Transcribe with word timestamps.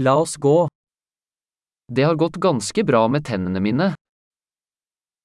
La 0.00 0.16
oss 0.16 0.36
gå. 0.36 0.68
Det 1.92 2.02
har 2.02 2.14
gått 2.14 2.36
ganske 2.36 2.84
bra 2.84 3.08
med 3.08 3.24
tennene 3.24 3.60
mine. 3.60 3.94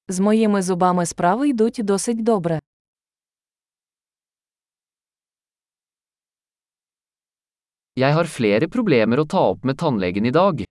З 0.08 0.20
моїми 0.20 0.62
зубами 0.62 1.06
справи 1.06 1.48
йдуть 1.48 1.80
досить 1.84 2.24
добре. 2.24 2.60
Jeg 7.96 8.12
har 8.12 8.26
flere 8.26 8.68
problemer 8.68 9.18
å 9.18 9.24
ta 9.24 9.38
opp 9.38 9.64
med 9.64 9.78
tannlegen 9.78 10.26
i 10.26 10.30
dag. 10.30 10.64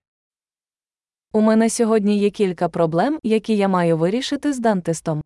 У 1.32 1.40
мене 1.40 1.70
сьогодні 1.70 2.18
є 2.18 2.30
кілька 2.30 2.68
проблем, 2.68 3.18
які 3.22 3.56
я 3.56 3.68
маю 3.68 3.96
вирішити 3.96 4.52
з 4.52 4.58
дантистом. 4.58 5.22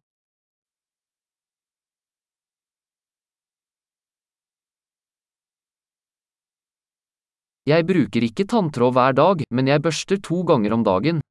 Jeg 7.67 7.85
bruker 7.87 8.23
ikke 8.27 8.43
tanntråd 8.43 8.93
hver 8.93 9.13
dag, 9.15 9.43
men 9.49 9.67
jeg 9.67 9.81
børster 9.81 10.17
to 10.19 10.43
ganger 10.43 10.73
om 10.73 10.83
dagen. 10.83 11.21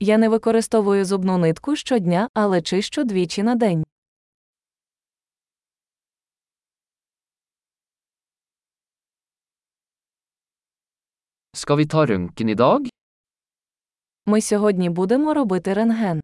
Я 0.00 0.16
не 0.16 0.28
використовую 0.28 1.04
зубну 1.04 1.38
нитку 1.38 1.76
щодня, 1.76 2.28
але 2.34 2.62
чищу 2.62 3.04
двічі 3.04 3.42
на 3.42 3.54
день. 3.54 3.84
Skal 11.54 11.76
vi 11.76 11.86
ta 11.86 12.06
røntgen 12.06 12.48
i 12.48 12.54
dag? 12.54 12.88
Ми 14.26 14.40
сьогодні 14.40 14.90
будемо 14.90 15.34
робити 15.34 15.74
рентген. 15.74 16.20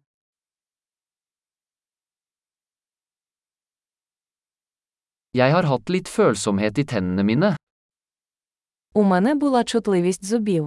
Jeg 5.33 5.51
har 5.53 5.65
hatt 5.71 5.89
litt 5.89 6.07
følsomhet 6.07 6.77
i 6.77 6.83
tennene 6.83 7.23
mine. 7.23 7.55
У 8.94 9.02
мене 9.02 9.34
була 9.34 9.64
чутливість 9.64 10.24
зубів. 10.24 10.66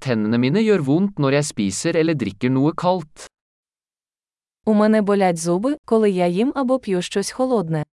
Tennene 0.00 0.38
mine 0.38 0.60
gjør 0.62 0.82
vondt 0.86 1.18
når 1.18 1.32
jeg 1.36 1.46
spiser 1.48 1.96
eller 2.00 2.14
drikker 2.14 2.50
noe 2.50 2.70
kaldt. 2.82 3.26
У 4.66 4.74
мене 4.74 5.02
болять 5.02 5.38
зуби, 5.38 5.76
коли 5.84 6.10
я 6.10 6.26
їм 6.26 6.52
або 6.56 6.78
п'ю 6.78 7.02
щось 7.02 7.30
холодне. 7.30 7.84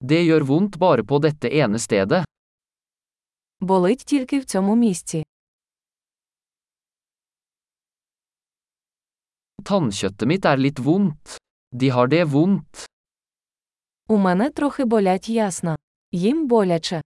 Det 0.00 0.20
gjør 0.22 0.42
vondt 0.44 0.78
bare 0.78 1.02
på 1.02 1.18
dette 1.18 1.48
ene 1.48 1.78
stedet. 1.78 2.24
Болить 3.60 4.04
тільки 4.04 4.38
в 4.38 4.44
цьому 4.44 4.76
місці. 4.76 5.23
Tannkjøttet 9.64 10.28
mitt 10.28 10.44
er 10.44 10.56
litt 10.60 10.78
vondt. 10.78 11.36
De 11.80 11.88
har 11.88 12.06
det 12.08 12.24
vondt. 12.32 12.84
У 14.08 14.16
мене 14.18 14.50
трохи 14.50 14.84
болять 14.84 15.28
ясна. 15.28 15.76
Їм 16.12 16.46
боляче. 16.48 17.00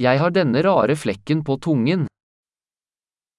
Jeg 0.00 0.18
har 0.18 0.30
denne 0.30 0.62
rare 0.62 0.96
flekken 0.96 1.44
på 1.44 1.56
tungen. 1.56 2.06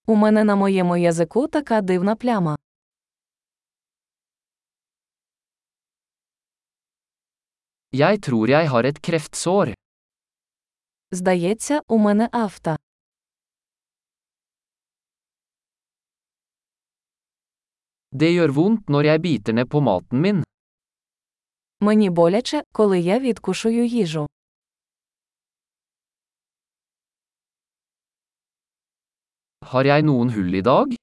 У 0.07 0.16
мене 0.16 0.44
на 0.44 0.55
моєму 0.55 0.97
язику 0.97 1.47
така 1.47 1.81
дивна 1.81 2.16
пляма. 2.16 2.55
Jeg 7.94 8.22
tror 8.25 8.47
jeg 8.49 8.69
har 8.69 8.83
et 8.83 8.99
kreftsår. 9.02 9.73
Здається, 11.11 11.81
у 11.88 11.97
мене 11.97 12.29
афта. 12.31 12.77
Det 18.14 18.28
gjør 18.36 18.52
vondt 18.52 18.90
når 18.92 19.08
jeg 19.08 19.22
biter 19.23 19.53
ned 19.56 19.69
på 19.72 19.80
maten 19.80 20.19
min. 20.22 20.44
Мені 21.80 22.09
боляче, 22.09 22.63
коли 22.74 23.00
я 23.00 23.19
відкушую 23.19 23.85
їжу. 23.85 24.28
Har 29.72 29.85
jeg 29.85 30.03
noen 30.03 30.30
hull 30.35 30.56
i 30.56 30.62
dag? 30.62 30.96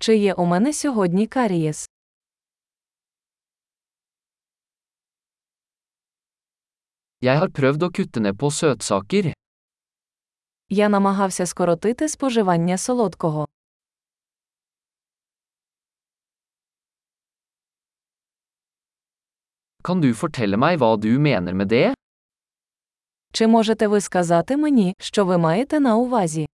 Чи 0.00 0.16
є 0.16 0.34
у 0.34 0.44
мене 0.44 0.72
сьогодні 0.72 1.26
карієс? 1.26 1.88
Jeg 7.24 7.38
har 7.40 7.48
prøvd 7.50 7.82
å 7.82 7.90
kutte 7.90 8.20
ned 8.20 8.36
på 8.38 8.50
søtsaker. 8.50 9.32
Я 10.68 10.88
намагався 10.88 11.46
скоротити 11.46 12.08
споживання 12.08 12.78
солодкого. 12.78 13.45
Kan 19.86 20.00
du 20.02 20.08
fortelle 20.18 20.58
meg 20.58 20.80
hva 20.82 20.96
du 20.98 21.12
mener 21.18 21.54
med 21.54 21.68
det? 21.70 21.94
Чи 23.32 23.46
можете 23.46 23.86
ви 23.86 24.00
сказати 24.00 24.56
мені, 24.56 24.94
що 24.98 25.24
ви 25.24 25.38
маєте 25.38 25.80
на 25.80 25.96
увазі? 25.96 26.48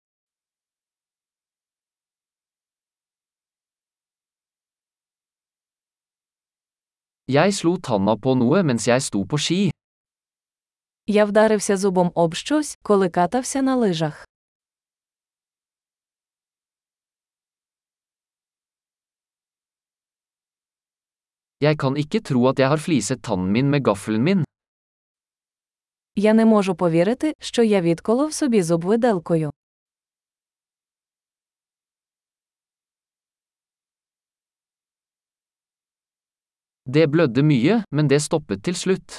Jeg 7.28 7.53
slo 7.53 7.78
tanna 7.81 8.16
på 8.20 8.34
noe 8.37 8.62
mens 8.62 8.84
jeg 8.88 9.00
sto 9.00 9.25
på 9.26 9.38
ski. 9.38 9.70
Я 11.06 11.25
вдарився 11.25 11.76
зубом 11.76 12.12
об 12.14 12.34
щось, 12.34 12.78
коли 12.82 13.09
катався 13.09 13.62
на 13.62 13.76
лижах. 13.76 14.31
Jeg 21.62 21.78
kan 21.78 21.96
ikke 21.96 22.20
tro 22.26 22.40
at 22.50 22.58
jeg 22.58 22.68
har 22.68 22.80
fliset 22.82 23.22
tannen 23.22 23.52
min 23.54 23.70
med 23.70 23.84
gaffelen 23.86 24.22
min. 24.22 24.44
Я 26.16 26.32
не 26.34 26.44
можу 26.44 26.74
повірити, 26.74 27.32
що 27.40 27.62
я 27.62 27.80
відколов 27.80 28.32
собі 28.32 28.62
зуб 28.62 28.84
виделкою. 28.84 29.50
Det 36.86 37.06
blødde 37.06 37.42
mye, 37.42 37.84
men 37.90 38.08
det 38.08 38.20
stoppet 38.22 38.62
til 38.62 38.74
slutt. 38.74 39.18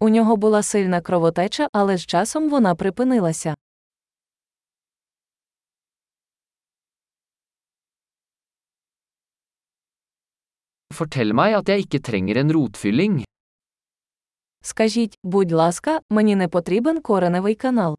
У 0.00 0.08
нього 0.08 0.36
була 0.36 0.62
сильна 0.62 1.00
кровотеча, 1.00 1.68
але 1.72 1.96
з 1.96 2.06
часом 2.06 2.48
вона 2.50 2.74
припинилася. 2.74 3.54
Fortell 10.95 11.33
meg 11.33 11.53
at 11.55 11.69
jeg 11.69 11.79
ikke 11.85 11.99
trenger 11.99 12.37
en 12.37 12.51
rotfylling. 12.51 13.23
Скажіть, 14.63 15.17
будь 15.23 15.51
ласка, 15.51 15.99
мені 16.09 16.35
не 16.35 16.47
потрібен 16.47 17.01
кореневий 17.01 17.55
канал. 17.55 17.97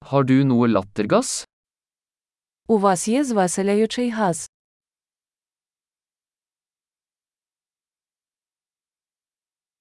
Har 0.00 0.24
du 0.24 0.44
noe 0.44 0.66
lattergass? 0.68 1.44
У 2.68 2.78
вас 2.78 3.08
є 3.08 3.24
звеселяючий 3.24 4.10
газ. 4.10 4.50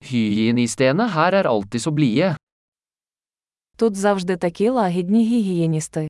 Hygienistene 0.01 1.07
her 1.16 1.33
er 1.33 1.45
alltid 1.47 1.79
så 1.79 1.91
blide. 1.91 2.35
Тут 3.76 3.97
завжди 3.97 4.37
такі 4.37 4.69
лагідні 4.69 5.26
гігієністи. 5.26 6.09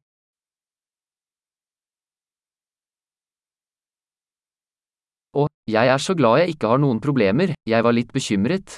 Og, 5.33 5.49
jeg 5.69 5.87
er 5.95 5.99
så 5.99 6.15
glad 6.15 6.39
jeg 6.39 6.49
ikke 6.49 6.67
har 6.71 6.79
noen 6.79 7.01
problemer, 7.01 7.55
jeg 7.67 7.85
var 7.85 7.93
litt 7.93 8.13
bekymret. 8.13 8.77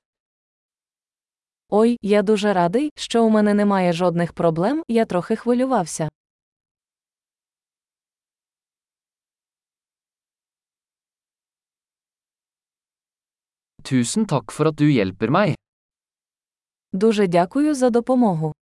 Ой, 1.71 1.97
я 2.03 2.23
дуже 2.23 2.53
радий, 2.53 2.91
що 2.97 3.25
у 3.25 3.31
мене 3.31 3.55
немає 3.55 3.93
жодних 3.93 4.33
проблем, 4.33 4.83
я 4.89 5.05
трохи 5.05 5.37
хвилювався. 5.37 6.09
Tusen 13.85 14.27
takk 14.27 14.53
for 14.53 14.67
at 14.67 14.77
du 14.81 14.89
hjelper 14.89 15.31
meg. 15.31 15.55
Дуже 16.93 17.27
дякую 17.27 17.75
за 17.75 17.91
допомогу. 17.91 18.53